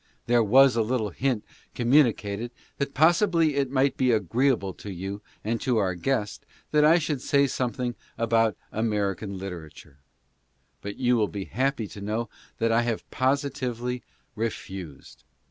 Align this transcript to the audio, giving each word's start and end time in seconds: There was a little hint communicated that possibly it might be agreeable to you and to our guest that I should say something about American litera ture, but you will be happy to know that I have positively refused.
There 0.25 0.41
was 0.43 0.75
a 0.75 0.81
little 0.81 1.11
hint 1.11 1.45
communicated 1.75 2.49
that 2.79 2.95
possibly 2.95 3.53
it 3.55 3.69
might 3.69 3.97
be 3.97 4.11
agreeable 4.11 4.73
to 4.73 4.91
you 4.91 5.21
and 5.43 5.61
to 5.61 5.77
our 5.77 5.93
guest 5.93 6.43
that 6.71 6.83
I 6.83 6.97
should 6.97 7.21
say 7.21 7.45
something 7.45 7.93
about 8.17 8.57
American 8.71 9.37
litera 9.37 9.69
ture, 9.69 9.99
but 10.81 10.97
you 10.97 11.17
will 11.17 11.27
be 11.27 11.45
happy 11.45 11.87
to 11.89 12.01
know 12.01 12.29
that 12.57 12.71
I 12.71 12.81
have 12.81 13.07
positively 13.11 14.01
refused. 14.33 15.23